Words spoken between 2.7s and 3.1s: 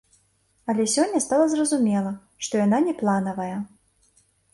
не